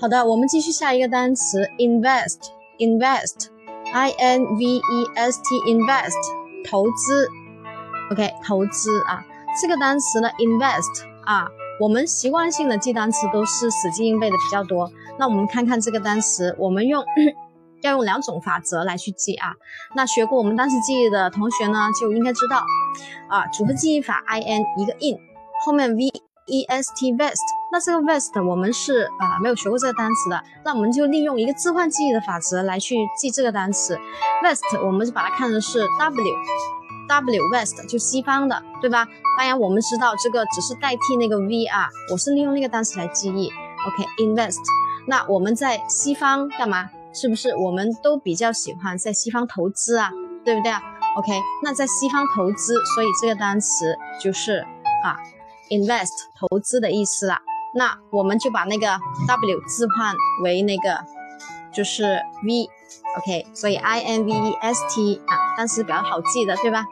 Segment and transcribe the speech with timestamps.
[0.00, 4.82] 好的，我们继续下一个单词，invest，invest，i n v e
[5.14, 6.12] s t，invest，
[6.68, 7.30] 投资
[8.10, 9.24] ，OK，投资啊，
[9.62, 11.46] 这个单词呢，invest 啊，
[11.80, 17.04] 我们习惯性的记单词都是死记硬背的比较多，那我们看看这个单词，我们用
[17.82, 19.54] 要用两种法则来去记啊，
[19.94, 22.66] 那学过我们单词记忆的同学呢，就应该知道。
[23.30, 25.18] 啊，组合记忆法，i n 一个 in，
[25.64, 26.10] 后面 v。
[26.46, 27.40] e s t vest，
[27.74, 33.98] 那这个 vest 我们是啊没有学过这个单词的，那我们就利用一个置换记忆的法则来去记这个单词。
[34.44, 36.22] vest 我们就把它看成是 w
[37.08, 39.04] w west 就西方的，对吧？
[39.36, 43.50] 当然我们知道这个只是代替那个 v 啊，我是利用那个单词来记忆。
[43.88, 44.60] OK，invest，
[45.08, 46.88] 那我们在西方干嘛？
[47.12, 50.12] 是不是我们都比较喜欢在西方投资啊？
[50.44, 50.80] 对不对啊
[51.16, 54.64] ？OK，那在西方投资，所以这个单词就是
[55.02, 55.18] 啊。
[55.70, 57.40] invest 投资的意思啦，
[57.74, 58.86] 那我们就把那个
[59.26, 60.98] w 置换为那个
[61.72, 66.84] 就是 v，OK，所以 i n v e s t 啊，但是比较好记的，对吧？